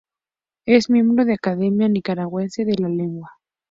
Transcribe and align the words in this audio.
Es 0.65 0.89
miembro 0.89 1.25
de 1.25 1.33
la 1.33 1.35
Academia 1.35 1.87
Nicaragüense 1.87 2.65
de 2.65 2.73
la 2.75 2.89
Lengua. 2.89 3.29